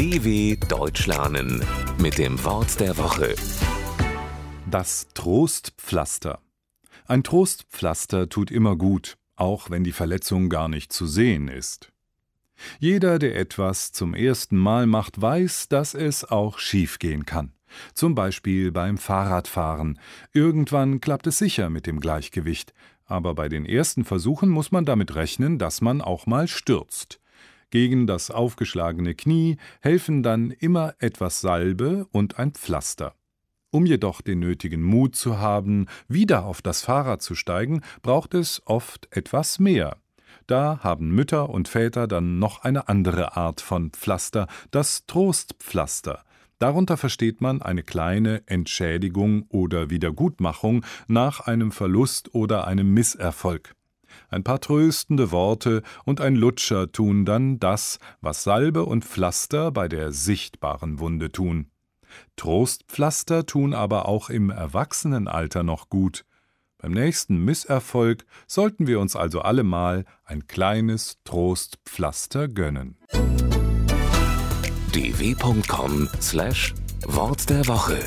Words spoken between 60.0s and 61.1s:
sichtbaren